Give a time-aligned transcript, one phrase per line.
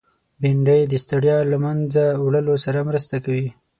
[0.39, 3.47] بېنډۍ د ستړیا له منځه وړلو سره مرسته کوي